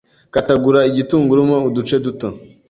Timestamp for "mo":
1.49-1.57